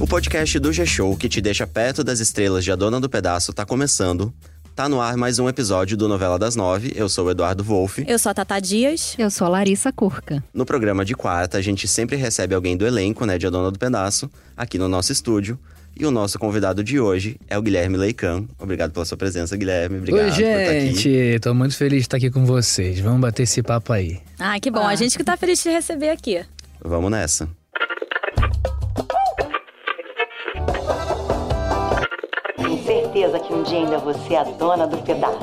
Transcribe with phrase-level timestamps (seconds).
[0.00, 3.52] O podcast do G-Show, que te deixa perto das estrelas de A Dona do Pedaço,
[3.52, 4.32] tá começando.
[4.74, 6.92] Tá no ar mais um episódio do Novela das Nove.
[6.94, 8.04] Eu sou o Eduardo Wolff.
[8.06, 9.16] Eu sou a Tata Dias.
[9.18, 10.42] Eu sou a Larissa Curca.
[10.54, 13.72] No programa de quarta, a gente sempre recebe alguém do elenco, né, de A Dona
[13.72, 15.58] do Pedaço, aqui no nosso estúdio.
[15.98, 18.44] E o nosso convidado de hoje é o Guilherme Leican.
[18.56, 19.98] Obrigado pela sua presença, Guilherme.
[19.98, 20.94] Obrigado Oi, por estar aqui.
[20.94, 21.40] gente.
[21.40, 23.00] Tô muito feliz de estar aqui com vocês.
[23.00, 24.20] Vamos bater esse papo aí.
[24.38, 24.86] Ah, que bom.
[24.86, 26.40] A gente que tá feliz de te receber aqui.
[26.84, 27.48] Vamos nessa.
[33.18, 35.38] Certeza que um dia ainda você é a dona do pedaço.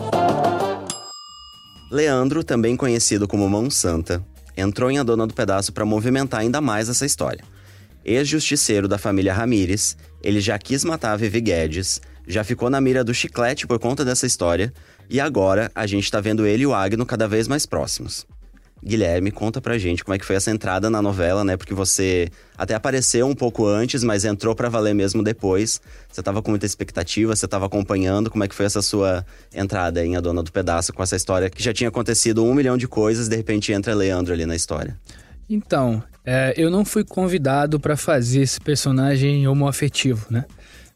[1.91, 4.25] Leandro, também conhecido como Mão Santa,
[4.55, 7.43] entrou em A Dona do Pedaço para movimentar ainda mais essa história.
[8.03, 13.03] Ex-justiceiro da família Ramírez, ele já quis matar a Vivi Guedes, já ficou na mira
[13.03, 14.73] do chiclete por conta dessa história,
[15.09, 18.25] e agora a gente tá vendo ele e o Agno cada vez mais próximos.
[18.83, 21.57] Guilherme, conta pra gente como é que foi essa entrada na novela, né?
[21.57, 25.81] Porque você até apareceu um pouco antes, mas entrou pra valer mesmo depois.
[26.11, 28.29] Você tava com muita expectativa, você tava acompanhando.
[28.29, 31.49] Como é que foi essa sua entrada em A Dona do Pedaço com essa história
[31.49, 34.95] que já tinha acontecido um milhão de coisas, de repente entra Leandro ali na história?
[35.49, 40.45] Então, é, eu não fui convidado para fazer esse personagem homoafetivo, né?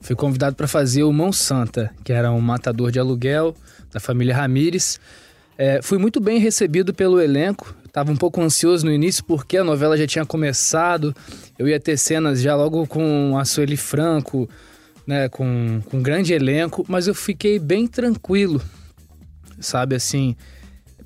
[0.01, 3.55] Fui convidado para fazer o Mão Santa, que era um matador de aluguel
[3.91, 4.99] da família Ramírez.
[5.61, 7.75] É, fui muito bem recebido pelo elenco.
[7.91, 11.13] Tava um pouco ansioso no início porque a novela já tinha começado.
[11.57, 14.49] Eu ia ter cenas já logo com a Sueli Franco,
[15.05, 18.61] né, com, com um grande elenco, mas eu fiquei bem tranquilo,
[19.59, 20.33] sabe assim,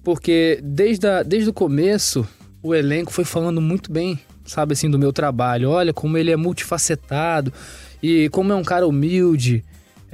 [0.04, 2.28] porque desde, a, desde o começo
[2.62, 5.72] o elenco foi falando muito bem, sabe assim, do meu trabalho.
[5.72, 7.52] Olha como ele é multifacetado
[8.04, 9.64] e como é um cara humilde,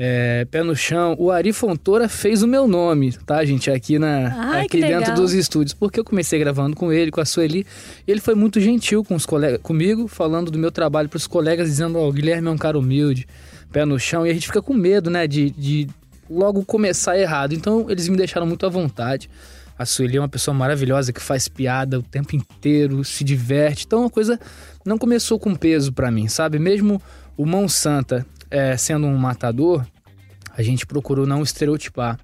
[0.02, 1.14] é, pé no chão.
[1.19, 3.69] O Ari Fontoura fez o meu nome, tá, gente?
[3.69, 5.16] Aqui, na, Ai, aqui dentro legal.
[5.16, 5.73] dos estúdios.
[5.73, 7.67] Porque eu comecei gravando com ele, com a Sueli.
[8.08, 11.67] E ele foi muito gentil com os colegas, comigo, falando do meu trabalho pros colegas,
[11.67, 13.28] dizendo: Ó, o Guilherme é um cara humilde,
[13.73, 14.25] pé no chão.
[14.25, 15.89] E a gente fica com medo, né, de, de
[16.30, 17.53] logo começar errado.
[17.53, 19.29] Então, eles me deixaram muito à vontade.
[19.78, 23.85] A Sueli é uma pessoa maravilhosa que faz piada o tempo inteiro, se diverte.
[23.85, 24.40] Então a coisa
[24.85, 26.59] não começou com peso pra mim, sabe?
[26.59, 27.02] Mesmo
[27.38, 29.85] o Mão Santa é, sendo um matador,
[30.55, 32.19] a gente procurou não estereotipar.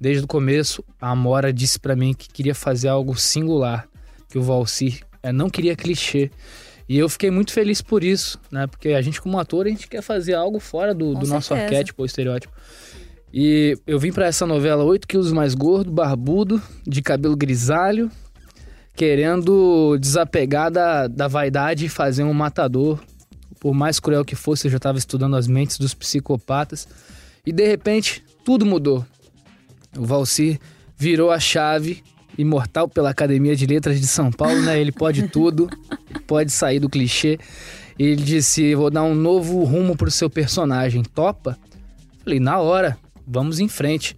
[0.00, 3.88] Desde o começo, a Amora disse pra mim que queria fazer algo singular,
[4.28, 6.30] que o Valcir é, não queria clichê.
[6.88, 8.66] E eu fiquei muito feliz por isso, né?
[8.66, 12.02] Porque a gente, como ator, a gente quer fazer algo fora do, do nosso arquétipo
[12.02, 12.54] ou estereótipo.
[13.32, 18.10] E eu vim pra essa novela 8 quilos mais gordo, barbudo, de cabelo grisalho,
[18.94, 23.00] querendo desapegar da, da vaidade e fazer um matador.
[23.58, 26.86] Por mais cruel que fosse, eu já estava estudando as mentes dos psicopatas.
[27.46, 29.06] E de repente, tudo mudou.
[29.96, 30.58] O Valcir
[30.96, 32.02] virou a chave,
[32.36, 34.80] imortal pela Academia de Letras de São Paulo, né?
[34.80, 35.70] Ele pode tudo,
[36.26, 37.38] pode sair do clichê.
[37.98, 41.56] Ele disse: Vou dar um novo rumo pro seu personagem, topa?
[42.24, 44.16] Falei: Na hora, vamos em frente.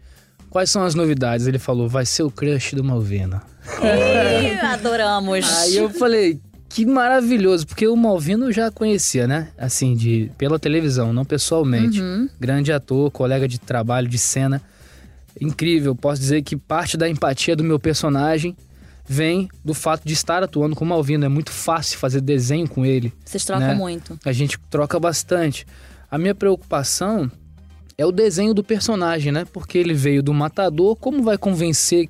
[0.50, 1.46] Quais são as novidades?
[1.46, 3.42] Ele falou: Vai ser o crush do Malvina.
[3.82, 5.44] Ih, adoramos.
[5.60, 9.48] Aí eu falei, que maravilhoso, porque o Malvino já conhecia, né?
[9.56, 12.00] Assim, de pela televisão, não pessoalmente.
[12.38, 14.60] Grande ator, colega de trabalho, de cena.
[15.40, 18.56] Incrível, posso dizer que parte da empatia do meu personagem
[19.08, 21.24] vem do fato de estar atuando com o Malvino.
[21.24, 23.12] É muito fácil fazer desenho com ele.
[23.24, 23.74] Vocês trocam né?
[23.74, 24.18] muito.
[24.24, 25.66] A gente troca bastante.
[26.10, 27.30] A minha preocupação
[27.96, 29.46] é o desenho do personagem, né?
[29.52, 32.08] Porque ele veio do matador, como vai convencer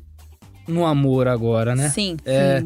[0.66, 1.88] no amor agora, né?
[1.88, 2.16] Sim.
[2.26, 2.62] É,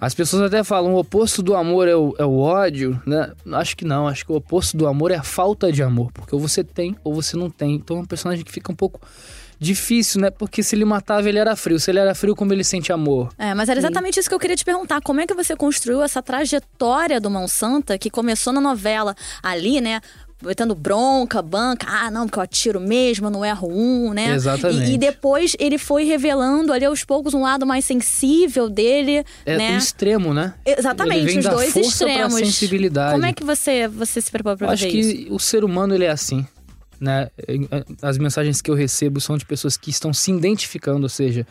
[0.00, 3.32] as pessoas até falam o oposto do amor é o, é o ódio, né?
[3.52, 6.34] Acho que não, acho que o oposto do amor é a falta de amor, porque
[6.34, 7.74] ou você tem ou você não tem.
[7.74, 9.00] Então é um personagem que fica um pouco
[9.58, 10.30] difícil, né?
[10.30, 11.80] Porque se ele matava, ele era frio.
[11.80, 13.30] Se ele era frio, como ele sente amor?
[13.38, 15.00] É, mas era exatamente isso que eu queria te perguntar.
[15.00, 19.80] Como é que você construiu essa trajetória do Mão Santa que começou na novela ali,
[19.80, 20.00] né?
[20.46, 24.34] Botando bronca, banca, ah, não, porque eu atiro mesmo, eu não erro um, né?
[24.34, 24.90] Exatamente.
[24.90, 29.56] E, e depois ele foi revelando ali aos poucos um lado mais sensível dele, É
[29.58, 29.74] né?
[29.74, 30.54] o extremo, né?
[30.64, 32.34] Exatamente, os dois força pra extremos.
[32.34, 33.12] sensibilidade.
[33.12, 35.34] Como é que você, você se preparou pra Eu acho fazer que isso?
[35.34, 36.46] o ser humano ele é assim,
[37.00, 37.28] né?
[38.00, 41.46] As mensagens que eu recebo são de pessoas que estão se identificando, ou seja,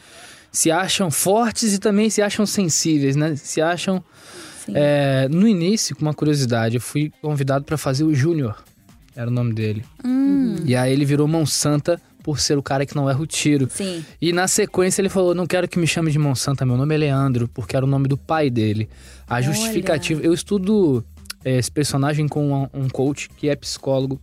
[0.52, 3.36] se acham fortes e também se acham sensíveis, né?
[3.36, 4.04] Se acham
[4.74, 8.64] é, no início, com uma curiosidade, eu fui convidado para fazer o Júnior,
[9.16, 9.84] era o nome dele.
[10.04, 13.28] Hum, E aí ele virou mão santa por ser o cara que não erra o
[13.28, 13.68] tiro.
[13.72, 14.04] sim.
[14.22, 16.96] E na sequência ele falou: Não quero que me chame de Mão Santa, meu nome
[16.96, 18.90] é Leandro, porque era o nome do pai dele.
[19.28, 20.22] A justificativa.
[20.24, 21.04] Eu estudo
[21.44, 24.20] é, esse personagem com um- um coach que é psicólogo,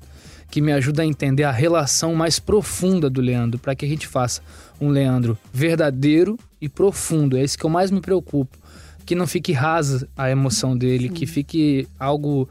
[0.50, 4.06] que me ajuda a entender a relação mais profunda do Leandro, para que a gente
[4.08, 4.42] faça
[4.80, 7.36] um Leandro verdadeiro e profundo.
[7.38, 8.58] É isso que eu mais me preocupo.
[9.06, 12.48] Que não fique rasa a emoção dele, que fique algo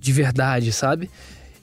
[0.00, 1.08] de verdade, sabe?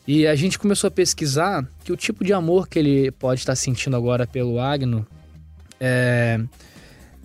[0.08, 3.56] E a gente começou a pesquisar que o tipo de amor que ele pode estar
[3.56, 5.06] sentindo agora pelo Agno
[5.80, 6.40] é,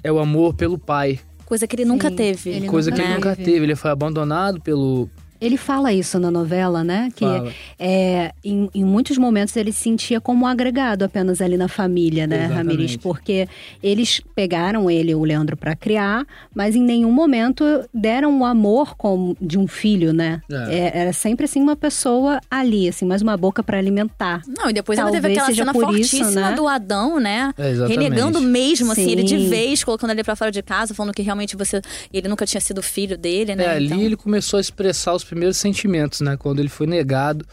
[0.03, 1.21] é o amor pelo pai.
[1.47, 2.51] Coisa que ele nunca Sim, teve.
[2.51, 3.65] ele coisa que ele nunca nunca teve.
[3.65, 5.09] Ele foi abandonado pelo.
[5.43, 7.09] Ele fala isso na novela, né?
[7.17, 7.53] Que Fala.
[7.79, 12.27] é, em, em muitos momentos ele se sentia como um agregado apenas ali na família,
[12.27, 12.57] né, Exatamente.
[12.69, 12.97] Ramires?
[12.97, 13.49] Porque
[13.83, 16.25] eles pegaram ele, o Leandro, para criar,
[16.55, 20.41] mas em nenhum momento deram o amor como de um filho, né?
[20.51, 20.79] É.
[20.79, 24.43] É, era sempre assim uma pessoa ali, assim, mais uma boca para alimentar.
[24.47, 26.57] Não, e depois ainda teve Talvez aquela cena por isso, fortíssima né?
[26.57, 27.53] do Adão, né?
[27.59, 27.99] É, exatamente.
[28.01, 29.11] Renegando mesmo, assim, Sim.
[29.11, 31.83] ele de vez, colocando ele pra fora de casa, falando que realmente você.
[32.13, 33.65] Ele nunca tinha sido filho dele, né?
[33.65, 36.37] É, ali Então- ele começou a expressar os primeiros sentimentos, né?
[36.37, 37.47] Quando ele foi negado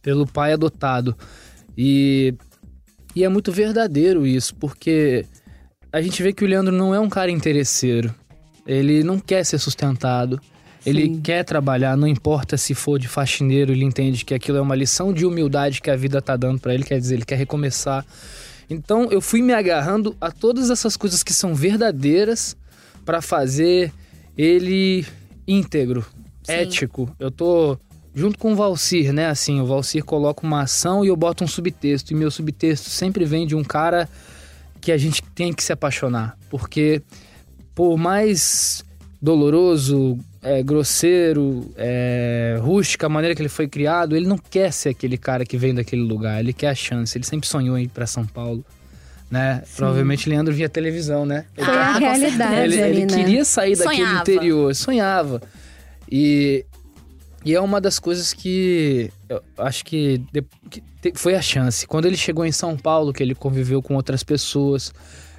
[0.00, 1.16] pelo pai adotado.
[1.76, 2.32] E,
[3.16, 5.26] e é muito verdadeiro isso, porque
[5.92, 8.14] a gente vê que o Leandro não é um cara interesseiro.
[8.64, 10.40] Ele não quer ser sustentado.
[10.86, 11.20] Ele Sim.
[11.20, 15.12] quer trabalhar, não importa se for de faxineiro, ele entende que aquilo é uma lição
[15.12, 18.06] de humildade que a vida tá dando pra ele, quer dizer, ele quer recomeçar.
[18.70, 22.54] Então eu fui me agarrando a todas essas coisas que são verdadeiras
[23.04, 23.92] pra fazer
[24.36, 25.06] ele
[25.48, 26.04] íntegro,
[26.44, 26.52] Sim.
[26.52, 27.10] ético.
[27.18, 27.76] Eu tô
[28.14, 29.26] junto com o Valcir, né?
[29.26, 32.12] Assim, o Valcir coloca uma ação e eu boto um subtexto.
[32.12, 34.08] E meu subtexto sempre vem de um cara
[34.80, 36.36] que a gente tem que se apaixonar.
[36.50, 37.02] Porque
[37.74, 38.84] por mais
[39.20, 44.90] doloroso, é, grosseiro, é, rústica a maneira que ele foi criado, ele não quer ser
[44.90, 46.38] aquele cara que vem daquele lugar.
[46.40, 47.16] Ele quer a chance.
[47.16, 48.64] Ele sempre sonhou em ir pra São Paulo.
[49.30, 49.62] Né?
[49.74, 51.46] Provavelmente Leandro via televisão, né?
[51.56, 53.16] Ele Foi Ah, a realidade ele, ali, ele né?
[53.16, 54.20] queria sair daquele Sonhava.
[54.20, 55.42] interior, sonhava.
[56.10, 56.64] E,
[57.44, 61.86] e é uma das coisas que eu acho que, de- que te- foi a chance.
[61.86, 64.92] Quando ele chegou em São Paulo, que ele conviveu com outras pessoas,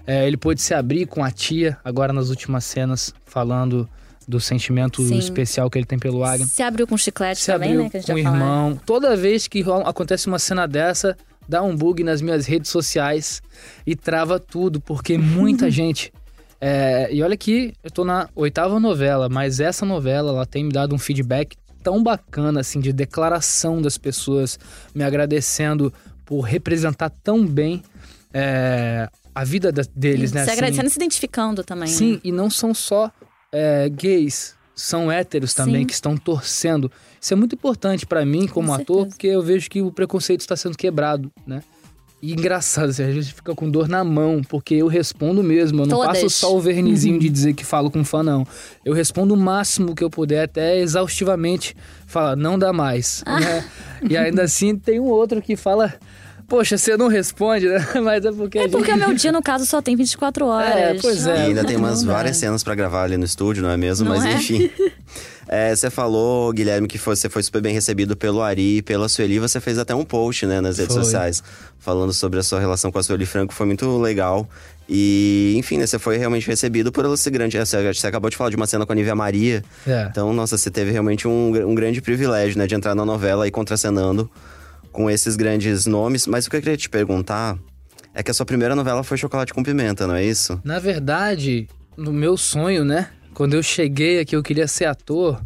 [0.06, 3.90] é, ele pôde se abrir com a tia, agora nas últimas cenas, falando
[4.28, 5.18] do sentimento Sim.
[5.20, 6.48] especial que ele tem pelo Agno.
[6.48, 7.90] Se abriu com chiclete Se também, abriu né?
[7.92, 8.80] Que a gente com o irmão.
[8.86, 11.16] Toda vez que acontece uma cena dessa,
[11.48, 13.40] dá um bug nas minhas redes sociais
[13.86, 16.12] e trava tudo, porque muita gente.
[16.60, 20.72] É, e olha que eu tô na oitava novela, mas essa novela ela tem me
[20.72, 24.58] dado um feedback tão bacana, assim, de declaração das pessoas
[24.94, 25.94] me agradecendo
[26.26, 27.84] por representar tão bem
[28.34, 30.44] é, a vida da- deles, né?
[30.44, 30.60] Se assim.
[30.60, 31.88] agradecendo e se identificando também.
[31.88, 32.20] Sim, né?
[32.24, 33.12] e não são só
[33.52, 35.86] é, gays, são héteros também Sim.
[35.88, 36.92] que estão torcendo.
[37.22, 40.42] Isso é muito importante pra mim como Com ator, porque eu vejo que o preconceito
[40.42, 41.64] está sendo quebrado, né?
[42.22, 45.84] E engraçado, assim, às vezes fica com dor na mão, porque eu respondo mesmo.
[45.84, 46.14] Eu não Todas.
[46.22, 48.48] passo só o vernizinho de dizer que falo com fã, não.
[48.84, 51.76] Eu respondo o máximo que eu puder, até exaustivamente.
[52.08, 53.24] Fala, não dá mais.
[53.28, 53.64] né?
[54.10, 55.94] E ainda assim tem um outro que fala,
[56.48, 57.86] poxa, você não responde, né?
[58.04, 58.72] Mas é porque É gente...
[58.72, 60.76] porque o meu dia, no caso, só tem 24 horas.
[60.76, 61.36] É, pois é.
[61.38, 64.08] E ainda tem umas várias cenas pra gravar ali no estúdio, não é mesmo?
[64.10, 64.34] Não Mas é?
[64.34, 64.70] enfim.
[65.48, 69.08] É, você falou, Guilherme, que foi- você foi super bem recebido pelo Ari e pela
[69.08, 69.38] Sueli.
[69.38, 71.04] Você fez até um post, né, nas redes Foi.
[71.04, 71.44] sociais,
[71.78, 73.54] falando sobre a sua relação com a Sueli Franco.
[73.54, 74.50] Foi muito legal.
[74.90, 77.60] E, enfim, né, você foi realmente recebido por ela ser grande.
[77.60, 79.64] Você, você acabou de falar de uma cena com a Nívia Maria.
[79.86, 80.08] É.
[80.10, 83.52] Então, nossa, você teve realmente um, um grande privilégio, né, de entrar na novela e
[83.52, 84.28] contracenando
[84.96, 86.26] com esses grandes nomes.
[86.26, 87.58] Mas o que eu queria te perguntar
[88.14, 90.60] é que a sua primeira novela foi Chocolate com Pimenta, não é isso?
[90.64, 93.10] Na verdade, no meu sonho, né?
[93.34, 95.42] Quando eu cheguei aqui, eu queria ser ator.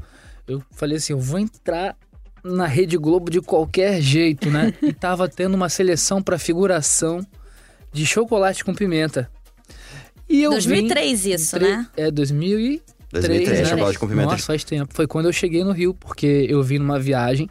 [0.48, 1.98] Eu falei assim, eu vou entrar
[2.44, 4.72] na Rede Globo de qualquer jeito, né?
[4.84, 7.26] E tava tendo uma seleção pra figuração
[7.92, 9.30] de chocolate com pimenta.
[10.30, 11.88] E eu 2003 vim- isso, tre- né?
[11.98, 13.66] É 2003, 2003, né?
[13.66, 14.32] Chocolate com Pimenta.
[14.34, 14.94] Nossa, faz tempo.
[14.94, 17.50] Foi quando eu cheguei no Rio, porque eu vim numa viagem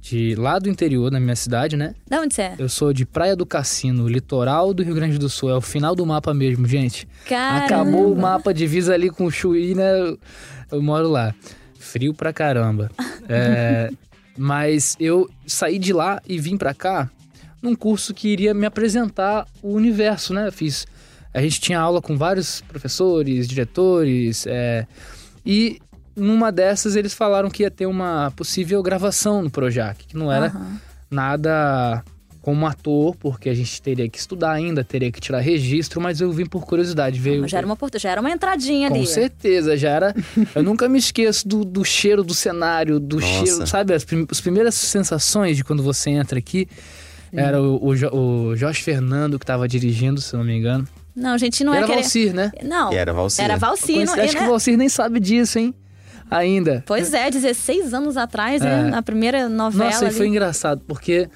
[0.00, 1.94] de lá do interior, na minha cidade, né?
[2.06, 2.54] Da onde você é?
[2.58, 5.50] Eu sou de Praia do Cassino, litoral do Rio Grande do Sul.
[5.50, 7.08] É o final do mapa mesmo, gente.
[7.26, 7.64] Caramba.
[7.64, 10.16] Acabou o mapa divisa ali com o Chuí, né?
[10.70, 11.34] Eu, moro lá.
[11.78, 12.90] Frio pra caramba.
[13.28, 13.90] É,
[14.36, 17.10] mas eu saí de lá e vim pra cá
[17.62, 20.48] num curso que iria me apresentar o universo, né?
[20.48, 20.86] Eu fiz.
[21.32, 24.86] A gente tinha aula com vários professores, diretores, é,
[25.46, 25.80] e
[26.16, 30.46] numa dessas eles falaram que ia ter uma possível gravação no Projac, que não era
[30.46, 30.80] Aham.
[31.10, 32.02] nada
[32.42, 36.30] como ator, porque a gente teria que estudar ainda, teria que tirar registro, mas eu
[36.30, 37.48] vim por curiosidade, veio.
[37.48, 39.06] Já era uma, porta- já era uma entradinha Com ali.
[39.06, 40.14] certeza, já era.
[40.54, 43.46] Eu nunca me esqueço do, do cheiro do cenário, do Nossa.
[43.46, 43.94] cheiro, sabe?
[43.94, 46.68] As, prim- as primeiras sensações de quando você entra aqui.
[47.32, 50.86] Era o, o, Jo- o Jorge Fernando que tava dirigindo, se eu não me engano.
[51.16, 52.00] Não, gente, não era é querer...
[52.02, 52.52] Valcir, né?
[52.62, 52.92] Não.
[52.92, 53.42] E era Valcir.
[53.44, 54.04] Era Valcir.
[54.04, 55.74] não- acho que o Valcir nem sabe disso, hein?
[56.36, 56.82] Ainda.
[56.86, 58.80] Pois é, 16 anos atrás, né?
[58.86, 58.90] É.
[58.90, 60.16] Na primeira novela Nossa, e ali.
[60.16, 61.28] foi engraçado, porque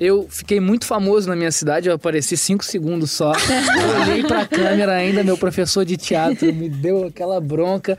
[0.00, 3.32] Eu fiquei muito famoso na minha cidade, eu apareci cinco segundos só.
[3.32, 7.98] Eu olhei pra câmera ainda, meu professor de teatro me deu aquela bronca.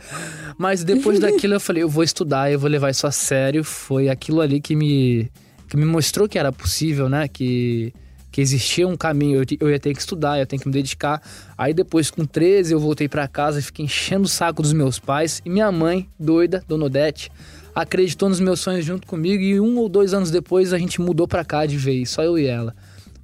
[0.58, 3.66] Mas depois daquilo eu falei, eu vou estudar, eu vou levar isso a sério.
[3.66, 5.30] Foi aquilo ali que me,
[5.68, 7.28] que me mostrou que era possível, né?
[7.28, 7.94] Que,
[8.32, 11.22] que existia um caminho, eu, ia ter que estudar, eu ia ter que me dedicar.
[11.58, 15.00] Aí depois, com 13, eu voltei pra casa e fiquei enchendo o saco dos meus
[15.00, 15.42] pais.
[15.46, 17.32] E minha mãe, doida, Dona Odete,
[17.74, 19.42] acreditou nos meus sonhos junto comigo.
[19.42, 22.38] E um ou dois anos depois, a gente mudou pra cá de vez, só eu
[22.38, 22.76] e ela.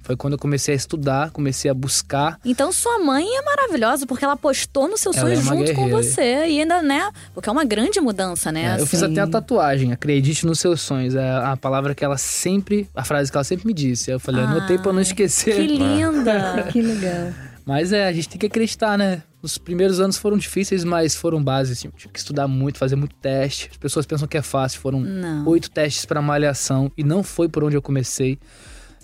[0.06, 2.38] Foi quando eu comecei a estudar, comecei a buscar.
[2.44, 5.86] Então sua mãe é maravilhosa, porque ela apostou no seu Ela sonho é junto com
[5.88, 5.96] guerreira.
[5.96, 6.46] você.
[6.46, 7.10] E ainda, né?
[7.34, 8.76] Porque é uma grande mudança, né?
[8.76, 9.12] É, eu fiz assim.
[9.14, 11.16] até a tatuagem, acredite nos seus sonhos.
[11.16, 14.08] É a palavra que ela sempre, a frase que ela sempre me disse.
[14.12, 15.56] Eu falei, anotei pra não esquecer.
[15.56, 16.68] Que linda!
[16.70, 17.32] Que legal.
[17.64, 19.24] Mas é, a gente tem que acreditar, né?
[19.42, 21.78] Os primeiros anos foram difíceis, mas foram bases.
[21.78, 23.70] Assim, tive que estudar muito, fazer muito teste.
[23.72, 24.78] As pessoas pensam que é fácil.
[24.78, 25.04] Foram
[25.46, 28.38] oito testes pra malhação e não foi por onde eu comecei.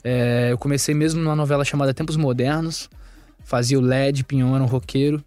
[0.04, 2.88] É, eu comecei mesmo numa novela chamada Tempos Modernos.
[3.44, 5.22] Fazia o LED, Pinhão era um roqueiro.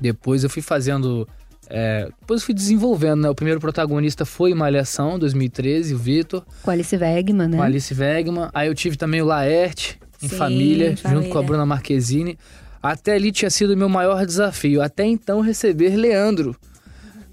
[0.00, 1.28] Depois eu fui fazendo.
[1.68, 3.30] é, depois eu fui desenvolvendo, né?
[3.30, 7.56] O primeiro protagonista foi Malhação, 2013, o Vitor, Com Alice Wegman, né?
[7.56, 8.48] com Alice Wegman.
[8.52, 11.42] Aí eu tive também o Laerte, em Sim, família, em junto com a família.
[11.42, 12.38] Bruna Marquezine.
[12.82, 14.82] Até ali tinha sido o meu maior desafio.
[14.82, 16.56] Até então receber Leandro.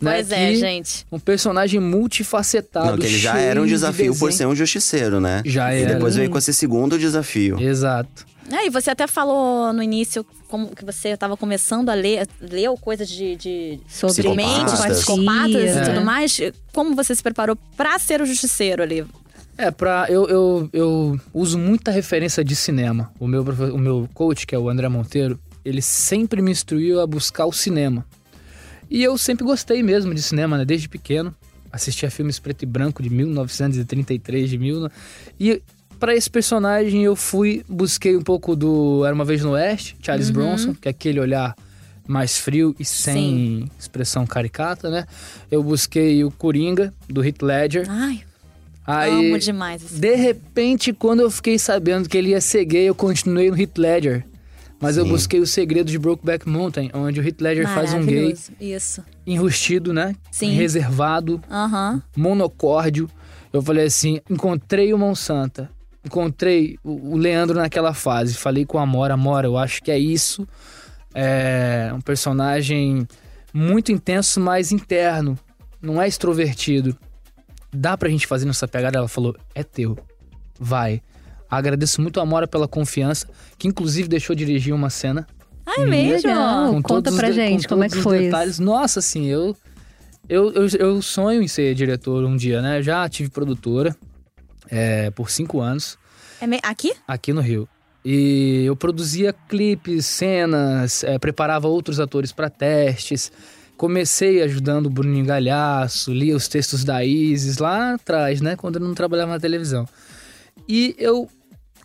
[0.01, 1.05] Né, Pois é, que- gente.
[1.11, 2.91] Um personagem multifacetado.
[2.91, 4.31] Não, que ele já era um de desafio por desenho.
[4.37, 5.41] ser um justiceiro, né?
[5.45, 5.93] Já E era.
[5.95, 7.59] depois veio com esse segundo desafio.
[7.59, 8.27] Exato.
[8.51, 12.75] É, e você até falou no início como que você estava começando a ler, leu
[12.75, 14.97] coisas de, de Sobre de mentes, psicopatas.
[14.97, 15.81] psicopatas e É.
[15.83, 16.41] tudo mais.
[16.73, 19.05] Como você se preparou pra ser o justiceiro ali?
[19.55, 23.11] É, pra, eu, eu, eu uso muita referência de cinema.
[23.19, 27.05] O meu, o meu coach, que é o André Monteiro, ele sempre me instruiu a
[27.05, 28.03] buscar o cinema.
[28.89, 30.65] E eu sempre gostei mesmo de cinema, né?
[30.65, 31.33] Desde pequeno.
[31.71, 34.89] Assistia filmes preto e branco de 1933, de mil...
[35.39, 35.61] E
[35.99, 40.29] para esse personagem eu fui, busquei um pouco do Era Uma Vez no Oeste, Charles
[40.29, 41.55] Bronson, que é aquele olhar
[42.07, 45.05] mais frio e sem expressão caricata, né?
[45.51, 47.85] Eu busquei o Coringa, do Heath Ledger.
[47.87, 48.23] Ai,
[48.87, 52.85] Aí, amo demais esse de repente, quando eu fiquei sabendo que ele ia ser gay,
[52.89, 54.25] eu continuei no Heath Ledger.
[54.81, 55.09] Mas eu Sim.
[55.11, 58.33] busquei o segredo de Brokeback Mountain, onde o Heath Ledger faz um gay.
[58.59, 59.03] Isso.
[59.27, 60.15] enrustido, né?
[60.31, 60.51] Sim.
[60.53, 62.01] Reservado, Aham.
[62.15, 63.09] monocórdio.
[63.51, 65.69] Eu falei assim, encontrei o Monsanta.
[66.05, 68.35] Encontrei o Leandro naquela fase.
[68.35, 70.47] Falei com a Amora, Amora, eu acho que é isso.
[71.13, 73.05] É um personagem
[73.53, 75.37] muito intenso, mas interno.
[75.81, 76.95] Não é extrovertido.
[77.71, 78.97] Dá pra gente fazer nessa pegada?
[78.97, 79.97] Ela falou, é teu.
[80.59, 81.01] Vai.
[81.49, 83.27] Agradeço muito a Amora pela confiança,
[83.57, 85.27] que inclusive deixou dirigir uma cena.
[85.65, 86.27] Ah, é mesmo?
[86.29, 86.71] Legal.
[86.73, 88.25] com Conta pra gente, com como é que foi isso?
[88.25, 88.59] detalhes.
[88.59, 89.55] Nossa, assim, eu,
[90.27, 92.79] eu, eu, eu sonho em ser diretor um dia, né?
[92.79, 93.95] Eu já tive produtora
[94.69, 95.97] é, por cinco anos
[96.41, 96.93] É me- Aqui?
[97.07, 97.67] aqui no Rio.
[98.05, 103.31] E eu produzia clipes, cenas, é, preparava outros atores para testes.
[103.75, 108.55] Comecei ajudando o Bruninho Galhaço, lia os textos da Isis lá atrás, né?
[108.55, 109.87] Quando eu não trabalhava na televisão.
[110.67, 111.29] E eu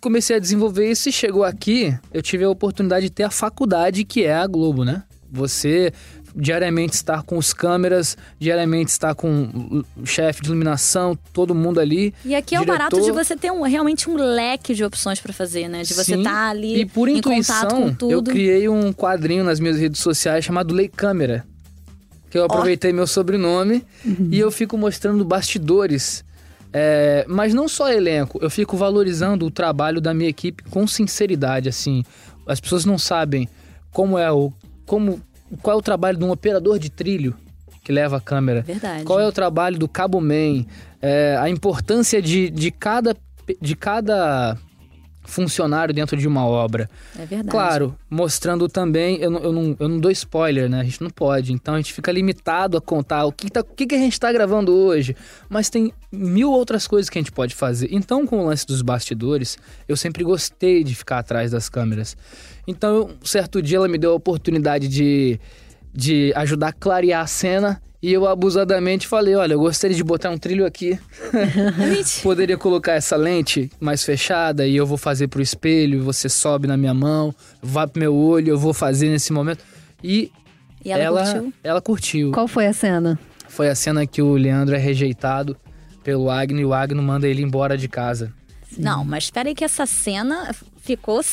[0.01, 4.03] comecei a desenvolver isso e chegou aqui, eu tive a oportunidade de ter a faculdade
[4.03, 5.03] que é a Globo, né?
[5.31, 5.91] Você
[6.35, 12.13] diariamente estar com os câmeras, diariamente estar com o chefe de iluminação, todo mundo ali.
[12.25, 13.23] E aqui é o barato de Diretor.
[13.23, 15.83] você ter um, realmente um leque de opções pra fazer, né?
[15.83, 20.43] De você estar ali E por intuição, eu criei um quadrinho nas minhas redes sociais
[20.43, 21.45] chamado Lei Câmera.
[22.29, 23.85] Que eu aproveitei meu sobrenome
[24.29, 26.25] e eu fico mostrando bastidores.
[26.77, 31.69] É, mas não só elenco, eu fico valorizando o trabalho da minha equipe com sinceridade,
[31.69, 32.03] assim.
[32.45, 33.47] As pessoas não sabem
[33.93, 34.51] como é o.
[34.85, 35.21] Como,
[35.61, 37.33] qual é o trabalho de um operador de trilho
[37.81, 38.61] que leva a câmera.
[38.61, 39.05] Verdade.
[39.05, 40.65] Qual é o trabalho do Cabo Man?
[41.01, 43.15] É, a importância de, de, cada,
[43.61, 44.57] de cada
[45.25, 46.89] funcionário dentro de uma obra.
[47.15, 47.49] É verdade.
[47.49, 50.81] Claro, mostrando também, eu não, eu, não, eu não dou spoiler, né?
[50.81, 51.53] A gente não pode.
[51.53, 54.19] Então a gente fica limitado a contar o que, tá, o que, que a gente
[54.19, 55.15] tá gravando hoje.
[55.49, 57.89] Mas tem mil outras coisas que a gente pode fazer.
[57.91, 62.15] Então, com o lance dos bastidores, eu sempre gostei de ficar atrás das câmeras.
[62.67, 65.39] Então, um certo dia ela me deu a oportunidade de,
[65.95, 67.81] de ajudar a clarear a cena.
[68.01, 70.99] E eu abusadamente falei: olha, eu gostaria de botar um trilho aqui.
[72.21, 76.77] Poderia colocar essa lente mais fechada e eu vou fazer pro espelho, você sobe na
[76.77, 79.63] minha mão, vai pro meu olho, eu vou fazer nesse momento.
[80.03, 80.31] E,
[80.83, 81.53] E ela, curtiu?
[81.63, 82.31] ela curtiu.
[82.31, 83.17] Qual foi a cena?
[83.47, 85.57] Foi a cena que o Leandro é rejeitado
[86.03, 88.31] pelo Agno e o Agno manda ele embora de casa.
[88.77, 91.23] Não, mas espera aí que essa cena ficou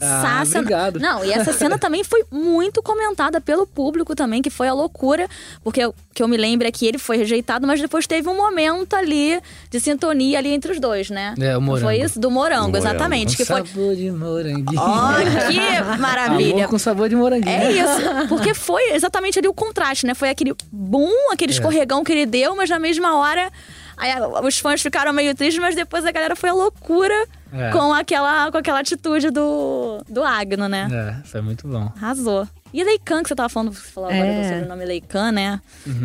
[0.00, 0.60] Ah, sensacional.
[0.62, 0.98] obrigado.
[1.00, 5.28] Não, e essa cena também foi muito comentada pelo público também, que foi a loucura.
[5.62, 8.36] Porque o que eu me lembro é que ele foi rejeitado, mas depois teve um
[8.36, 11.34] momento ali de sintonia ali entre os dois, né?
[11.40, 11.86] É, o morango.
[11.86, 12.18] Foi isso?
[12.18, 12.88] Do morango, Do morango.
[12.88, 13.36] exatamente.
[13.36, 13.66] Que Com foi.
[13.66, 14.80] sabor de moranguinho.
[14.80, 15.12] Ó,
[15.48, 15.58] que
[16.00, 16.54] maravilha!
[16.64, 17.54] Amor com sabor de moranguinho.
[17.54, 20.14] É isso, porque foi exatamente ali o contraste, né?
[20.14, 21.54] Foi aquele boom, aquele É.
[21.54, 23.50] escorregão que ele deu, mas na mesma hora
[23.96, 24.12] aí,
[24.44, 27.70] os fãs ficaram meio tristes, mas depois a galera foi à loucura É.
[27.70, 30.88] com, aquela, com aquela atitude do, do Agno, né?
[31.22, 31.92] É, foi muito bom.
[31.96, 32.48] Arrasou.
[32.72, 34.40] E Leican, que você tava falando, você falou agora É.
[34.42, 35.60] do sobrenome Leican, né?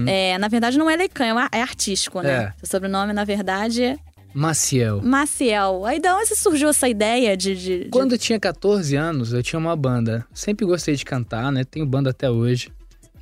[0.08, 2.30] É, na verdade, não é Leican, é, é artístico, né?
[2.40, 2.44] Uhum.
[2.46, 2.54] É.
[2.62, 3.98] O sobrenome, na verdade, é
[4.32, 5.02] Maciel.
[5.02, 5.86] Maciel.
[5.86, 7.56] Aí da onde surgiu essa ideia de.
[7.56, 10.24] de- de- Quando eu tinha 14 anos, eu tinha uma banda.
[10.32, 11.64] Sempre gostei de cantar, né?
[11.64, 12.72] Tenho banda até hoje.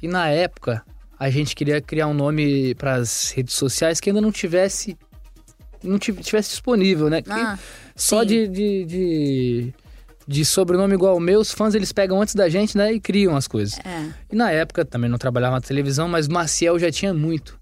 [0.02, 0.84] E na época,
[1.20, 4.98] a gente queria criar um nome para as redes sociais que ainda não tivesse
[5.84, 7.22] não tiv- tivesse disponível, né?
[7.30, 7.58] Ah,
[7.96, 9.74] só de, de, de,
[10.28, 12.92] de sobrenome igual o meu, os fãs eles pegam antes da gente, né?
[12.94, 13.80] E criam as coisas.
[13.80, 14.10] É.
[14.32, 17.60] E na época também não trabalhava na televisão, mas Maciel já tinha muito.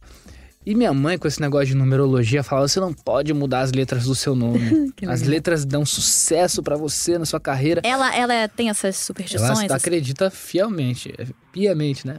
[0.66, 4.06] E minha mãe, com esse negócio de numerologia, falava: você não pode mudar as letras
[4.06, 4.92] do seu nome.
[5.08, 7.82] As letras dão sucesso pra você na sua carreira.
[7.84, 9.60] Ela, ela tem essas Ela superstições?
[9.60, 9.74] assim?
[9.74, 12.18] acredita fielmente, é, piamente, né?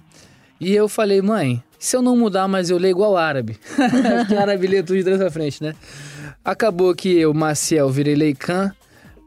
[0.60, 3.58] E eu falei, mãe, se eu não mudar, mas eu leio igual árabe.
[3.76, 5.74] Porque árabe lê tudo de trás pra frente, né?
[6.44, 8.72] Acabou que eu, Maciel, virei Leican.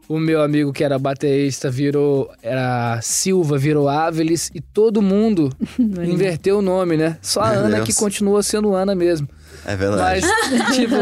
[0.08, 6.58] O meu amigo que era baterista virou era Silva, virou Áveles e todo mundo inverteu
[6.58, 7.16] o nome, né?
[7.22, 7.86] Só a Meu Ana Deus.
[7.86, 9.28] que continua sendo Ana mesmo.
[9.64, 10.26] É verdade.
[10.26, 10.96] Mas, tipo,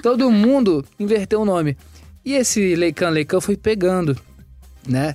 [0.00, 1.76] todo mundo inverteu o nome.
[2.24, 4.16] E esse Leican Leican foi pegando,
[4.88, 5.14] né?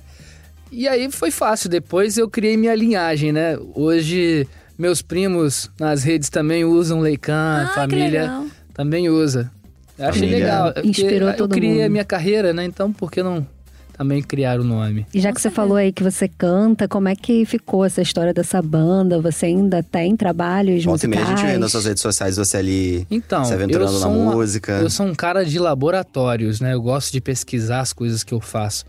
[0.70, 1.68] E aí foi fácil.
[1.68, 3.58] Depois eu criei minha linhagem, né?
[3.74, 4.46] Hoje,
[4.80, 8.46] meus primos nas redes também usam Leican, Ah, a que família legal.
[8.72, 9.50] também usa.
[9.98, 10.38] Eu achei Família.
[10.38, 10.72] legal.
[10.74, 11.92] é Inspirou eu todo criei a mundo.
[11.92, 12.64] minha carreira, né?
[12.64, 13.46] Então, por que não
[13.92, 15.06] também criar o nome?
[15.12, 18.32] E já que você falou aí que você canta, como é que ficou essa história
[18.32, 19.20] dessa banda?
[19.20, 21.38] Você ainda tem trabalhos Volta e meia musicais?
[21.40, 24.10] a gente vê nas suas redes sociais você ali Então, se eu aventurando na sou
[24.10, 24.72] uma- música.
[24.80, 26.72] Eu sou um cara de laboratórios, né?
[26.72, 28.86] Eu gosto de pesquisar as coisas que eu faço.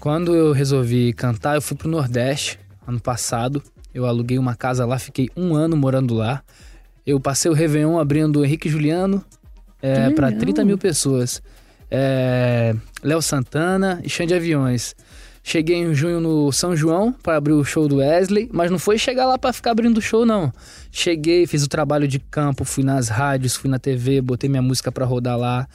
[0.00, 2.58] Quando eu resolvi cantar, eu fui pro Nordeste
[2.88, 3.62] ano passado.
[3.94, 6.42] Eu aluguei uma casa lá, fiquei um ano morando lá.
[7.06, 9.24] Eu passei o Réveillon abrindo Henrique e Juliano
[9.82, 10.40] é, para legal.
[10.40, 11.42] 30 mil pessoas.
[11.90, 14.94] É, Léo Santana e Xande Aviões.
[15.42, 18.98] Cheguei em junho no São João para abrir o show do Wesley, mas não foi
[18.98, 20.52] chegar lá para ficar abrindo o show, não.
[20.92, 24.92] Cheguei, fiz o trabalho de campo, fui nas rádios, fui na TV, botei minha música
[24.92, 25.66] para rodar lá.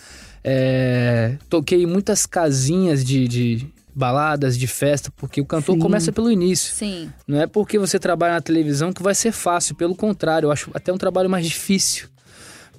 [0.43, 5.81] É, toquei muitas casinhas de, de baladas, de festa, porque o cantor Sim.
[5.81, 6.73] começa pelo início.
[6.73, 7.09] Sim.
[7.25, 10.69] Não é porque você trabalha na televisão que vai ser fácil, pelo contrário, eu acho
[10.73, 12.09] até um trabalho mais difícil.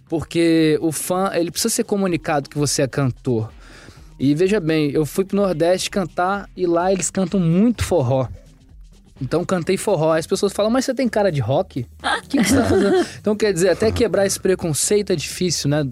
[0.09, 3.51] Porque o fã, ele precisa ser comunicado que você é cantor.
[4.19, 8.29] E veja bem, eu fui pro Nordeste cantar e lá eles cantam muito forró.
[9.21, 10.15] Então cantei forró.
[10.15, 11.87] As pessoas falam, mas você tem cara de rock?
[12.03, 13.07] O que, que você tá fazendo?
[13.21, 15.87] Então quer dizer, até quebrar esse preconceito é difícil, né?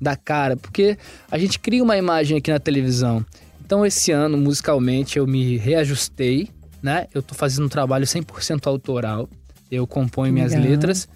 [0.00, 0.56] Da cara.
[0.56, 0.96] Porque
[1.30, 3.24] a gente cria uma imagem aqui na televisão.
[3.68, 6.48] Então esse ano, musicalmente, eu me reajustei,
[6.82, 7.06] né?
[7.12, 9.28] Eu tô fazendo um trabalho 100% autoral.
[9.70, 10.70] Eu componho minhas Legal.
[10.70, 11.06] letras.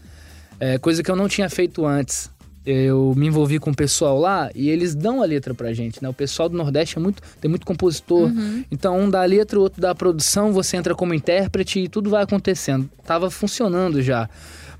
[0.61, 2.31] É, coisa que eu não tinha feito antes.
[2.67, 6.11] Eu me envolvi com o pessoal lá e eles dão a letra pra gente, né?
[6.11, 8.31] O pessoal do Nordeste é muito, tem muito compositor.
[8.71, 11.88] Então, um dá a letra, o outro dá a produção, você entra como intérprete e
[11.88, 12.87] tudo vai acontecendo.
[13.03, 14.29] Tava funcionando já.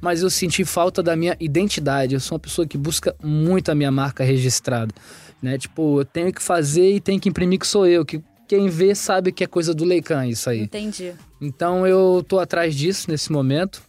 [0.03, 2.15] Mas eu senti falta da minha identidade.
[2.15, 4.93] Eu sou uma pessoa que busca muito a minha marca registrada,
[5.41, 5.57] né?
[5.57, 8.95] Tipo, eu tenho que fazer e tenho que imprimir que sou eu, que quem vê
[8.95, 10.63] sabe que é coisa do Leican isso aí.
[10.63, 11.15] Entendi.
[11.41, 13.81] Então eu tô atrás disso nesse momento.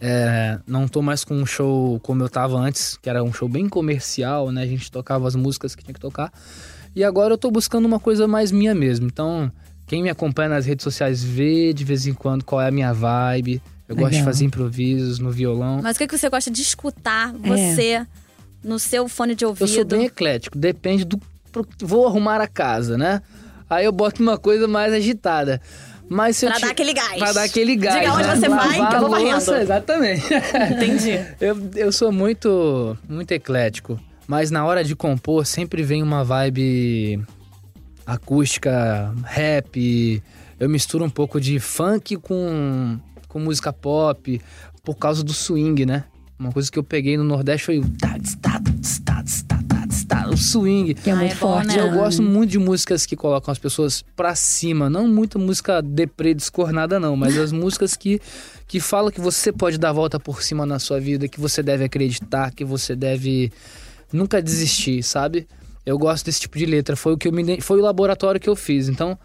[0.00, 3.48] É, não tô mais com um show como eu tava antes, que era um show
[3.48, 4.62] bem comercial, né?
[4.62, 6.30] A gente tocava as músicas que tinha que tocar.
[6.94, 9.06] E agora eu tô buscando uma coisa mais minha mesmo.
[9.06, 9.50] Então,
[9.86, 12.92] quem me acompanha nas redes sociais vê de vez em quando qual é a minha
[12.92, 13.62] vibe.
[13.88, 14.24] Eu gosto de Legal.
[14.32, 15.80] fazer improvisos no violão.
[15.82, 18.06] Mas o que, que você gosta de escutar você
[18.62, 19.64] no seu fone de ouvido?
[19.64, 21.18] Eu sou bem eclético, depende do.
[21.80, 23.22] Vou arrumar a casa, né?
[23.68, 25.60] Aí eu boto uma coisa mais agitada.
[26.10, 27.18] Mas se eu Pra ti- dar aquele gás.
[27.18, 28.00] Pra dar aquele gás.
[28.00, 28.36] Diga onde né?
[28.36, 29.54] você vai, Lavar que eu vou varrendo.
[29.56, 30.24] Exatamente.
[30.72, 31.26] Entendi.
[31.40, 34.00] eu, eu sou muito, muito eclético.
[34.26, 37.20] Mas na hora de compor, sempre vem uma vibe
[38.06, 40.22] acústica, rap.
[40.58, 42.98] Eu misturo um pouco de funk com,
[43.28, 44.40] com música pop,
[44.82, 46.04] por causa do swing, né?
[46.38, 47.84] Uma coisa que eu peguei no Nordeste foi o
[50.30, 50.94] o swing.
[50.94, 51.66] Que é Ah, muito é bom, forte.
[51.68, 51.80] né?
[51.80, 56.34] Eu gosto muito de músicas que colocam as pessoas pra cima, não muita música deprê,
[56.34, 58.20] descornada não, mas as músicas que,
[58.66, 61.62] que falam que você pode dar a volta por cima na sua vida, que você
[61.62, 63.50] deve acreditar, que você deve
[64.12, 65.46] nunca desistir, sabe?
[65.84, 68.48] Eu gosto desse tipo de letra, foi o que eu me, foi o laboratório que
[68.48, 68.88] eu fiz.
[68.88, 69.18] Então,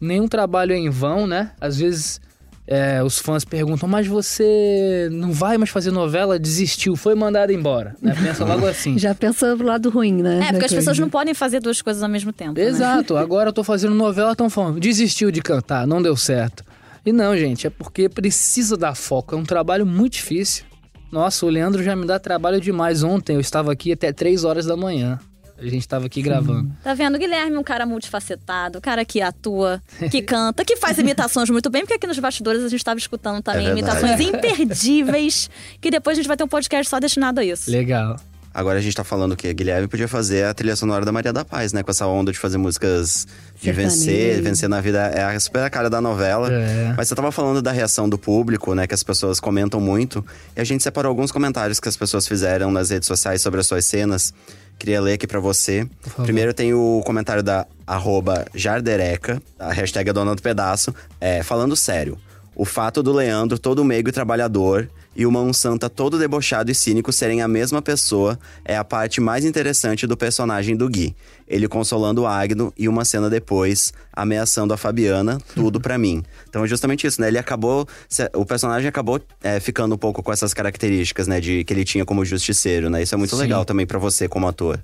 [0.00, 1.52] nenhum trabalho é em vão, né?
[1.60, 2.20] Às vezes
[2.66, 6.38] é, os fãs perguntam, mas você não vai mais fazer novela?
[6.38, 7.94] Desistiu, foi mandado embora.
[8.02, 8.14] Né?
[8.20, 8.98] Pensa logo assim.
[8.98, 10.48] Já pensando pro lado ruim, né?
[10.48, 12.54] É, porque as pessoas não podem fazer duas coisas ao mesmo tempo.
[12.58, 12.64] né?
[12.66, 16.64] Exato, agora eu tô fazendo novela, estão falando, desistiu de cantar, não deu certo.
[17.04, 20.64] E não, gente, é porque precisa dar foco, é um trabalho muito difícil.
[21.12, 23.04] Nossa, o Leandro já me dá trabalho demais.
[23.04, 25.20] Ontem eu estava aqui até 3 horas da manhã.
[25.58, 26.70] A gente estava aqui gravando.
[26.84, 27.14] Tá vendo?
[27.14, 31.48] O Guilherme é um cara multifacetado, um cara que atua, que canta, que faz imitações
[31.48, 35.48] muito bem, porque aqui nos bastidores a gente estava escutando também É imitações imperdíveis,
[35.80, 37.70] que depois a gente vai ter um podcast só destinado a isso.
[37.70, 38.16] Legal.
[38.52, 41.44] Agora a gente tá falando que Guilherme podia fazer a trilha sonora da Maria da
[41.44, 41.82] Paz, né?
[41.82, 43.96] Com essa onda de fazer músicas de Sertanejo.
[43.96, 44.98] vencer, vencer na vida.
[45.08, 46.50] É a super a cara da novela.
[46.50, 46.94] É.
[46.96, 48.86] Mas você tava falando da reação do público, né?
[48.86, 50.24] Que as pessoas comentam muito.
[50.56, 53.66] E a gente separou alguns comentários que as pessoas fizeram nas redes sociais sobre as
[53.66, 54.32] suas cenas.
[54.78, 55.88] Queria ler aqui pra você.
[56.22, 60.94] Primeiro tem o comentário da arroba Jardereca, a hashtag é dona do pedaço.
[61.20, 62.18] É, falando sério,
[62.54, 66.74] o fato do Leandro, todo meigo e trabalhador, e o Mão Santa todo debochado e
[66.74, 71.16] cínico serem a mesma pessoa é a parte mais interessante do personagem do Gui.
[71.48, 76.22] Ele consolando o Agno e uma cena depois, ameaçando a Fabiana, tudo pra mim.
[76.48, 77.28] Então é justamente isso, né?
[77.28, 77.88] Ele acabou.
[78.34, 81.40] O personagem acabou é, ficando um pouco com essas características, né?
[81.40, 83.02] De que ele tinha como justiceiro, né?
[83.02, 83.42] Isso é muito Sim.
[83.42, 84.78] legal também pra você como ator.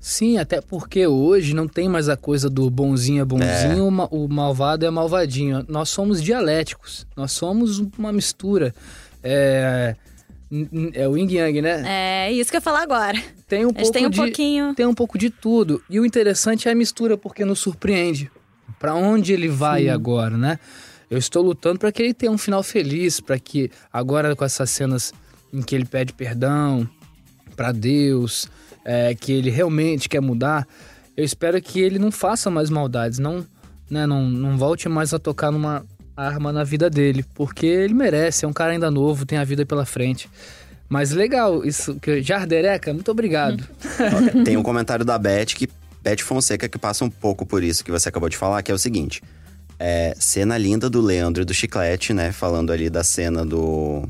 [0.00, 4.28] Sim, até porque hoje não tem mais a coisa do bonzinho é bonzinho, ma- o
[4.28, 5.64] malvado é malvadinho.
[5.68, 8.72] Nós somos dialéticos, nós somos uma mistura.
[9.28, 9.96] É,
[10.94, 11.82] é o yin yang, né?
[12.28, 13.20] É isso que eu ia falar agora.
[13.48, 14.74] Tem um pouco tem um de, pouquinho.
[14.74, 15.82] tem um pouco de tudo.
[15.90, 18.30] E o interessante é a mistura, porque nos surpreende.
[18.78, 20.58] Pra onde ele vai agora, né?
[21.10, 24.70] Eu estou lutando para que ele tenha um final feliz, para que agora com essas
[24.70, 25.12] cenas
[25.52, 26.88] em que ele pede perdão
[27.54, 28.48] para Deus,
[28.84, 30.66] é, que ele realmente quer mudar,
[31.16, 33.46] eu espero que ele não faça mais maldades, não,
[33.88, 35.84] né, não, não volte mais a tocar numa
[36.16, 39.66] arma na vida dele, porque ele merece, é um cara ainda novo, tem a vida
[39.66, 40.28] pela frente.
[40.88, 43.66] Mas legal, isso que Jardereca, muito obrigado.
[44.00, 45.68] Ó, Tem um comentário da Beth, que,
[46.02, 48.74] Beth Fonseca, que passa um pouco por isso que você acabou de falar, que é
[48.74, 49.20] o seguinte.
[49.78, 52.32] É, cena linda do Leandro e do Chiclete, né?
[52.32, 54.08] Falando ali da cena do.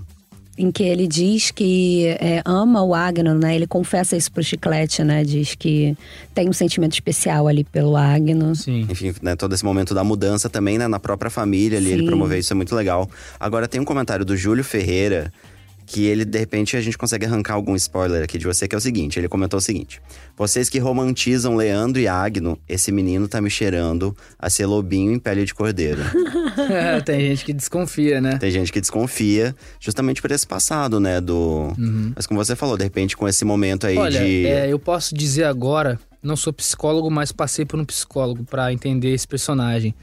[0.59, 3.55] Em que ele diz que é, ama o Agno, né?
[3.55, 5.23] Ele confessa isso pro Chiclete, né?
[5.23, 5.97] Diz que
[6.35, 8.55] tem um sentimento especial ali pelo Agno.
[8.55, 8.87] Sim.
[8.89, 10.89] Enfim, né, todo esse momento da mudança também, né?
[10.89, 12.07] Na própria família ali, ele Sim.
[12.07, 13.09] promoveu isso, é muito legal.
[13.39, 15.33] Agora tem um comentário do Júlio Ferreira,
[15.87, 18.79] que ele, de repente, a gente consegue arrancar algum spoiler aqui de você, que é
[18.79, 20.01] o seguinte: ele comentou o seguinte:
[20.37, 25.19] Vocês que romantizam Leandro e Agno, esse menino tá me cheirando a ser lobinho em
[25.19, 26.03] pele de cordeiro.
[26.71, 28.39] É, tem gente que desconfia, né?
[28.39, 31.21] Tem gente que desconfia justamente por esse passado, né?
[31.21, 31.73] Do.
[32.15, 34.03] Mas como você falou, de repente, com esse momento aí Uhum.
[34.03, 34.47] Olha, de.
[34.47, 39.13] é, eu posso dizer agora, não sou psicólogo, mas passei por um psicólogo pra entender
[39.13, 39.95] esse personagem.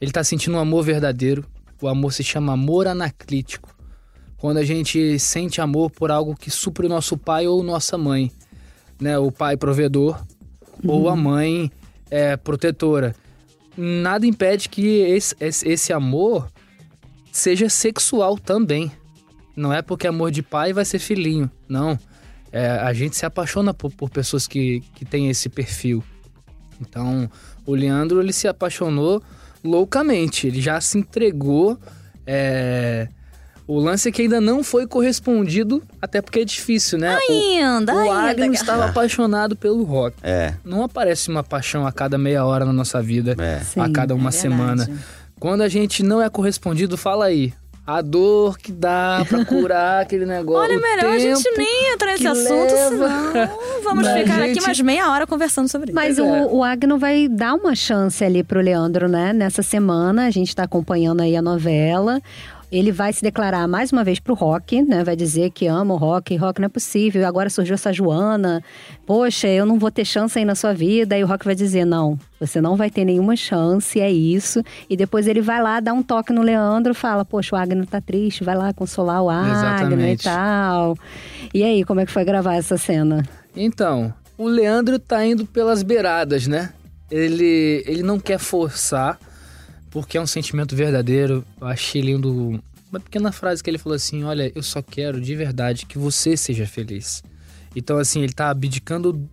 [0.00, 1.44] Ele tá sentindo um amor verdadeiro.
[1.80, 3.74] O amor se chama amor anaclítico.
[4.40, 8.32] Quando a gente sente amor por algo que supre o nosso pai ou nossa mãe,
[8.98, 9.18] né?
[9.18, 10.24] O pai provedor
[10.82, 11.70] ou a mãe
[12.10, 13.14] é, protetora.
[13.76, 16.50] Nada impede que esse, esse, esse amor
[17.30, 18.90] seja sexual também.
[19.54, 21.50] Não é porque amor de pai vai ser filhinho.
[21.68, 21.98] Não.
[22.50, 26.02] É, a gente se apaixona por, por pessoas que, que têm esse perfil.
[26.80, 27.30] Então,
[27.66, 29.22] o Leandro, ele se apaixonou
[29.62, 30.46] loucamente.
[30.46, 31.78] Ele já se entregou.
[32.26, 33.06] é,
[33.70, 37.16] O lance é que ainda não foi correspondido, até porque é difícil, né?
[37.16, 38.30] O- Ainda, o, ainda.
[38.42, 40.16] Agno estava apaixonado pelo rock.
[40.24, 43.60] É, Não aparece uma paixão a cada meia hora na nossa vida, é.
[43.60, 44.90] Sim, a cada uma é semana.
[45.38, 47.52] Quando a gente não é correspondido, fala aí.
[47.86, 50.62] A dor que dá pra curar aquele negócio.
[50.62, 52.88] Olha, o melhor a gente nem entrar nesse assunto, leva.
[52.88, 53.50] senão
[53.84, 55.94] vamos Mas ficar a aqui gente- mais meia hora conversando sobre isso.
[55.94, 56.46] Mas o, é.
[56.46, 59.32] o Agno vai dar uma chance ali pro Leandro, né?
[59.32, 62.20] Nessa semana, a gente tá acompanhando aí a novela.
[62.70, 65.02] Ele vai se declarar mais uma vez pro rock, né?
[65.02, 67.26] Vai dizer que ama o rock, rock não é possível.
[67.26, 68.62] Agora surgiu essa Joana.
[69.04, 71.18] Poxa, eu não vou ter chance aí na sua vida.
[71.18, 74.62] E o rock vai dizer: não, você não vai ter nenhuma chance, é isso.
[74.88, 78.00] E depois ele vai lá, dá um toque no Leandro, fala: Poxa, o Agno tá
[78.00, 80.20] triste, vai lá consolar o Agno Exatamente.
[80.20, 80.96] e tal.
[81.52, 83.24] E aí, como é que foi gravar essa cena?
[83.56, 86.70] Então, o Leandro tá indo pelas beiradas, né?
[87.10, 89.18] Ele, ele não quer forçar,
[89.90, 91.44] porque é um sentimento verdadeiro.
[91.60, 95.34] Eu achei lindo uma pequena frase que ele falou assim: Olha, eu só quero de
[95.34, 97.22] verdade que você seja feliz.
[97.74, 99.28] Então, assim, ele tá abdicando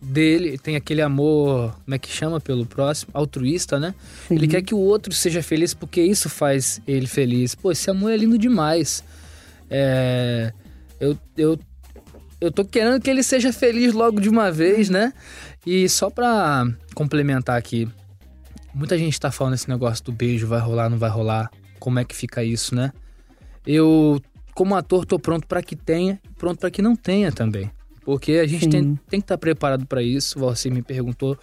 [0.00, 3.10] dele, tem aquele amor, como é que chama pelo próximo?
[3.14, 3.94] Altruísta, né?
[4.30, 7.54] Ele quer que o outro seja feliz porque isso faz ele feliz.
[7.54, 9.02] Pô, esse amor é lindo demais.
[9.70, 10.52] É,
[11.00, 11.58] eu, eu,
[12.40, 15.12] eu tô querendo que ele seja feliz logo de uma vez, né?
[15.66, 17.88] E só pra complementar aqui,
[18.78, 21.50] Muita gente tá falando esse negócio do beijo, vai rolar, não vai rolar.
[21.80, 22.92] Como é que fica isso, né?
[23.66, 24.22] Eu,
[24.54, 27.68] como ator, tô pronto para que tenha, pronto para que não tenha também.
[28.04, 28.70] Porque a gente Sim.
[28.70, 30.38] tem, tem que estar preparado para isso.
[30.38, 31.36] Você me perguntou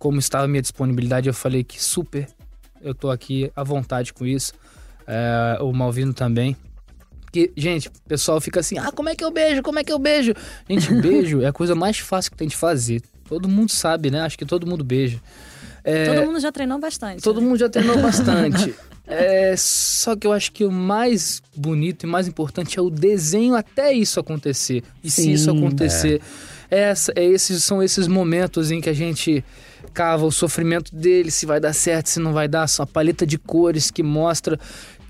[0.00, 1.28] como estava a minha disponibilidade.
[1.28, 2.26] Eu falei que super,
[2.82, 4.52] eu tô aqui à vontade com isso.
[5.06, 6.56] É, o Malvino também.
[7.20, 9.62] Porque, gente, o pessoal fica assim: ah, como é que eu beijo?
[9.62, 10.34] Como é que eu beijo?
[10.68, 13.00] Gente, beijo é a coisa mais fácil que tem de fazer.
[13.28, 14.22] Todo mundo sabe, né?
[14.22, 15.20] Acho que todo mundo beija.
[15.84, 17.22] É, Todo mundo já treinou bastante.
[17.22, 18.74] Todo mundo já treinou bastante.
[19.06, 23.54] É, só que eu acho que o mais bonito e mais importante é o desenho
[23.54, 24.84] até isso acontecer.
[25.02, 25.32] E se Sim.
[25.32, 26.20] isso acontecer,
[26.70, 29.44] essa, é esses, são esses momentos em que a gente
[29.92, 33.26] cava o sofrimento dele, se vai dar certo, se não vai dar, só a paleta
[33.26, 34.58] de cores que mostra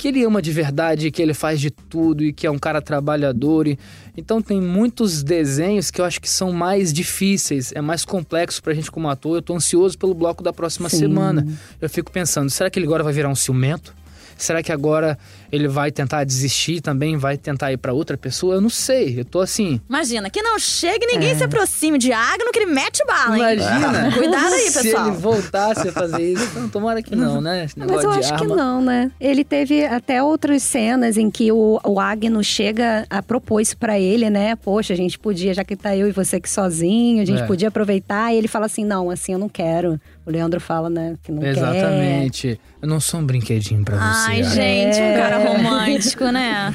[0.01, 2.81] que ele ama de verdade, que ele faz de tudo e que é um cara
[2.81, 3.69] trabalhador.
[3.69, 3.79] E...
[4.17, 8.73] Então tem muitos desenhos que eu acho que são mais difíceis, é mais complexo pra
[8.73, 9.37] gente como ator.
[9.37, 11.01] Eu tô ansioso pelo bloco da próxima Sim.
[11.01, 11.47] semana.
[11.79, 13.95] Eu fico pensando, será que ele agora vai virar um ciumento?
[14.39, 15.19] Será que agora
[15.53, 18.55] ele vai tentar desistir também, vai tentar ir pra outra pessoa?
[18.57, 19.21] Eu não sei.
[19.21, 19.81] Eu tô assim.
[19.89, 21.13] Imagina, que não chegue e É.
[21.19, 23.57] ninguém se aproxime de Agno que ele mete bala, hein?
[23.59, 24.13] Imagina!
[24.17, 25.09] Cuidado aí, Se pessoal.
[25.09, 26.45] ele voltasse a fazer isso.
[26.45, 27.65] Então, tomara que não, né?
[27.65, 28.57] Esse Mas eu acho que arma.
[28.57, 29.11] não, né?
[29.21, 33.99] Ele teve até outras cenas em que o, o Agno chega a propor isso pra
[33.99, 34.57] ele, né?
[34.57, 37.47] Poxa, a gente podia, já que tá eu e você aqui sozinho, a gente É.
[37.47, 38.33] podia aproveitar.
[38.33, 40.01] E ele fala assim: não, assim eu não quero.
[40.27, 41.49] O Leandro fala, né, que não quer.
[41.57, 42.61] Exatamente.
[42.81, 44.31] Eu não sou um brinquedinho pra você.
[44.31, 45.17] Ai, gente, um É.
[45.17, 46.75] cara romântico, né?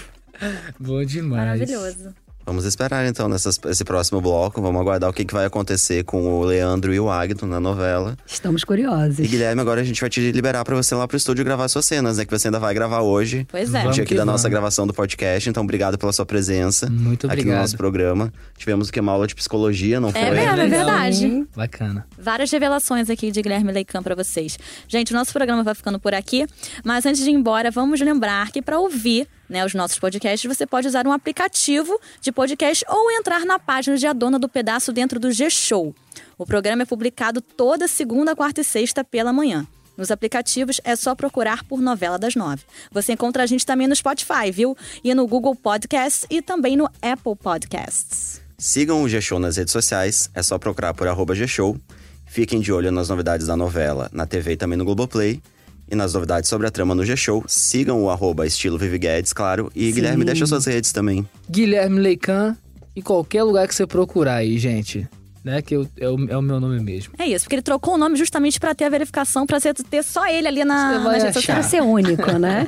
[0.79, 1.59] Bom demais.
[1.59, 2.13] Maravilhoso.
[2.45, 4.61] Vamos esperar então nessas, esse próximo bloco.
[4.61, 8.15] Vamos aguardar o que, que vai acontecer com o Leandro e o Agno na novela.
[8.25, 9.17] Estamos curiosos.
[9.17, 11.67] E Guilherme, agora a gente vai te liberar pra você ir lá pro estúdio gravar
[11.67, 12.25] suas cenas, né?
[12.25, 13.47] Que você ainda vai gravar hoje.
[13.49, 13.79] Pois é.
[13.79, 15.49] Vamos dia aqui da nossa gravação do podcast.
[15.49, 17.61] Então, obrigado pela sua presença Muito aqui no obrigado.
[17.61, 18.31] nosso programa.
[18.55, 18.99] Tivemos o que?
[18.99, 20.21] Uma aula de psicologia, não foi?
[20.21, 21.47] É mesmo, é verdade.
[21.55, 22.05] Bacana.
[22.17, 24.57] Várias revelações aqui de Guilherme Leicam pra vocês.
[24.87, 26.45] Gente, o nosso programa vai ficando por aqui,
[26.83, 30.65] mas antes de ir embora, vamos lembrar que para ouvir né, os nossos podcasts, você
[30.65, 34.91] pode usar um aplicativo de podcast ou entrar na página de A Dona do Pedaço
[34.91, 35.93] dentro do G-Show.
[36.37, 39.65] O programa é publicado toda segunda, quarta e sexta pela manhã.
[39.97, 42.63] Nos aplicativos é só procurar por Novela das Nove.
[42.91, 44.75] Você encontra a gente também no Spotify, viu?
[45.03, 48.41] E no Google Podcasts e também no Apple Podcasts.
[48.57, 51.77] Sigam o G-Show nas redes sociais, é só procurar por G-Show.
[52.25, 55.41] Fiquem de olho nas novidades da novela na TV e também no Globoplay.
[55.89, 59.71] E nas novidades sobre a trama no G-Show, sigam o arroba estilo Vivi Guedes, claro.
[59.75, 61.27] E Guilherme, deixa suas redes também.
[61.49, 62.57] Guilherme Leican,
[62.95, 65.07] em qualquer lugar que você procurar aí, gente.
[65.43, 65.61] Né?
[65.61, 67.13] Que eu- é, o, é o meu nome mesmo.
[67.19, 70.03] É isso, porque ele trocou o nome justamente pra ter a verificação, pra ser- ter
[70.03, 71.31] só ele ali na, redes achar.
[71.31, 71.65] Para sociais.
[71.67, 72.67] ser único, né?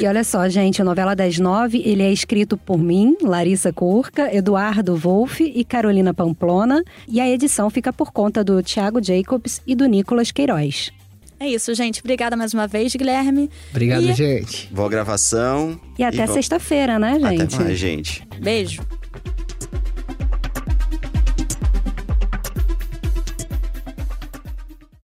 [0.00, 4.34] E olha só, gente, a novela das nove, ele é escrito por mim, Larissa Curca,
[4.34, 6.82] Eduardo Wolff e Carolina Pamplona.
[7.06, 10.90] E a edição fica por conta do Thiago Jacobs e do Nicolas Queiroz.
[11.40, 12.00] É isso, gente.
[12.00, 13.48] Obrigada mais uma vez, Guilherme.
[13.70, 14.68] Obrigado, E gente.
[14.72, 15.80] Boa gravação.
[15.98, 17.42] E até sexta-feira, né, gente?
[17.42, 18.26] Até mais, gente.
[18.40, 18.82] Beijo.